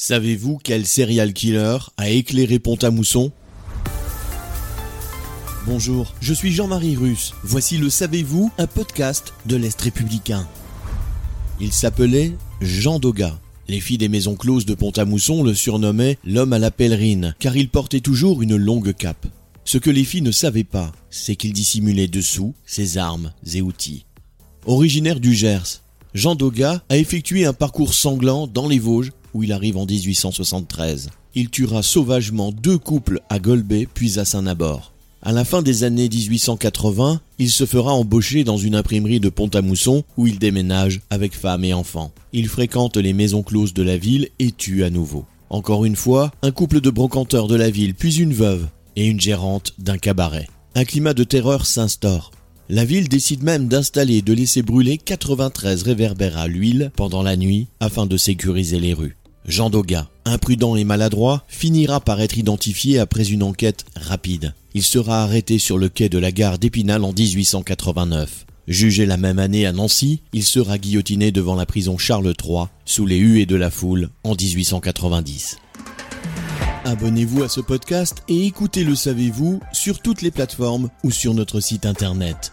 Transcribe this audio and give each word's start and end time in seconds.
Savez-vous 0.00 0.60
quel 0.62 0.86
serial 0.86 1.32
killer 1.32 1.78
a 1.96 2.08
éclairé 2.08 2.60
Pont-à-Mousson? 2.60 3.32
Bonjour, 5.66 6.14
je 6.20 6.32
suis 6.32 6.52
Jean-Marie 6.52 6.94
Russe. 6.94 7.34
Voici 7.42 7.78
le 7.78 7.90
Savez-vous, 7.90 8.52
un 8.58 8.68
podcast 8.68 9.34
de 9.46 9.56
l'Est 9.56 9.80
républicain. 9.80 10.46
Il 11.60 11.72
s'appelait 11.72 12.32
Jean 12.60 13.00
Doga. 13.00 13.40
Les 13.66 13.80
filles 13.80 13.98
des 13.98 14.08
maisons 14.08 14.36
closes 14.36 14.66
de 14.66 14.74
Pont-à-Mousson 14.74 15.42
le 15.42 15.52
surnommaient 15.52 16.16
l'homme 16.24 16.52
à 16.52 16.60
la 16.60 16.70
pèlerine, 16.70 17.34
car 17.40 17.56
il 17.56 17.68
portait 17.68 17.98
toujours 17.98 18.40
une 18.40 18.54
longue 18.54 18.94
cape. 18.94 19.26
Ce 19.64 19.78
que 19.78 19.90
les 19.90 20.04
filles 20.04 20.22
ne 20.22 20.30
savaient 20.30 20.62
pas, 20.62 20.92
c'est 21.10 21.34
qu'il 21.34 21.52
dissimulait 21.52 22.06
dessous 22.06 22.54
ses 22.66 22.98
armes 22.98 23.32
et 23.52 23.62
outils. 23.62 24.06
Originaire 24.64 25.18
du 25.18 25.34
Gers, 25.34 25.82
Jean 26.14 26.36
Doga 26.36 26.84
a 26.88 26.96
effectué 26.96 27.44
un 27.44 27.52
parcours 27.52 27.94
sanglant 27.94 28.46
dans 28.46 28.68
les 28.68 28.78
Vosges 28.78 29.10
il 29.42 29.52
arrive 29.52 29.76
en 29.76 29.86
1873. 29.86 31.10
Il 31.34 31.50
tuera 31.50 31.82
sauvagement 31.82 32.52
deux 32.52 32.78
couples 32.78 33.20
à 33.28 33.38
Golbet 33.38 33.86
puis 33.92 34.18
à 34.18 34.24
Saint-Nabord. 34.24 34.92
À 35.20 35.32
la 35.32 35.44
fin 35.44 35.62
des 35.62 35.82
années 35.82 36.08
1880, 36.08 37.20
il 37.38 37.50
se 37.50 37.66
fera 37.66 37.92
embaucher 37.92 38.44
dans 38.44 38.56
une 38.56 38.76
imprimerie 38.76 39.18
de 39.20 39.28
Pont-à-Mousson 39.28 40.04
où 40.16 40.26
il 40.28 40.38
déménage 40.38 41.00
avec 41.10 41.34
femme 41.34 41.64
et 41.64 41.74
enfants. 41.74 42.12
Il 42.32 42.48
fréquente 42.48 42.96
les 42.96 43.12
maisons 43.12 43.42
closes 43.42 43.74
de 43.74 43.82
la 43.82 43.96
ville 43.96 44.28
et 44.38 44.52
tue 44.52 44.84
à 44.84 44.90
nouveau. 44.90 45.24
Encore 45.50 45.84
une 45.84 45.96
fois, 45.96 46.30
un 46.42 46.52
couple 46.52 46.80
de 46.80 46.90
brocanteurs 46.90 47.48
de 47.48 47.56
la 47.56 47.70
ville, 47.70 47.94
puis 47.94 48.16
une 48.20 48.32
veuve 48.32 48.68
et 48.96 49.06
une 49.06 49.20
gérante 49.20 49.74
d'un 49.78 49.98
cabaret. 49.98 50.48
Un 50.74 50.84
climat 50.84 51.14
de 51.14 51.24
terreur 51.24 51.66
s'instaure. 51.66 52.30
La 52.70 52.84
ville 52.84 53.08
décide 53.08 53.42
même 53.42 53.66
d'installer 53.66 54.18
et 54.18 54.22
de 54.22 54.34
laisser 54.34 54.62
brûler 54.62 54.98
93 54.98 55.82
réverbères 55.82 56.36
à 56.36 56.48
l'huile 56.48 56.92
pendant 56.94 57.22
la 57.22 57.36
nuit 57.36 57.66
afin 57.80 58.06
de 58.06 58.16
sécuriser 58.16 58.78
les 58.78 58.92
rues. 58.92 59.16
Jean 59.48 59.70
Doga, 59.70 60.08
imprudent 60.26 60.76
et 60.76 60.84
maladroit, 60.84 61.42
finira 61.48 62.00
par 62.00 62.20
être 62.20 62.36
identifié 62.36 62.98
après 62.98 63.30
une 63.30 63.42
enquête 63.42 63.86
rapide. 63.96 64.52
Il 64.74 64.82
sera 64.82 65.22
arrêté 65.22 65.58
sur 65.58 65.78
le 65.78 65.88
quai 65.88 66.10
de 66.10 66.18
la 66.18 66.30
gare 66.30 66.58
d'Épinal 66.58 67.02
en 67.02 67.14
1889. 67.14 68.44
Jugé 68.68 69.06
la 69.06 69.16
même 69.16 69.38
année 69.38 69.64
à 69.64 69.72
Nancy, 69.72 70.20
il 70.34 70.44
sera 70.44 70.76
guillotiné 70.76 71.32
devant 71.32 71.54
la 71.54 71.64
prison 71.64 71.96
Charles 71.96 72.34
III 72.44 72.66
sous 72.84 73.06
les 73.06 73.16
huées 73.16 73.46
de 73.46 73.56
la 73.56 73.70
foule 73.70 74.10
en 74.22 74.34
1890. 74.34 75.56
Abonnez-vous 76.84 77.42
à 77.42 77.48
ce 77.48 77.62
podcast 77.62 78.22
et 78.28 78.44
écoutez 78.44 78.84
Le 78.84 78.94
Savez-vous 78.94 79.60
sur 79.72 80.00
toutes 80.00 80.20
les 80.20 80.30
plateformes 80.30 80.90
ou 81.02 81.10
sur 81.10 81.32
notre 81.32 81.60
site 81.60 81.86
internet. 81.86 82.52